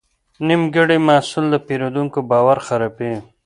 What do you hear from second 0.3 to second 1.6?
نیمګړی محصول د